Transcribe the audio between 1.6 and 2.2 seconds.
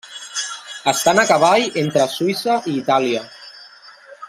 entre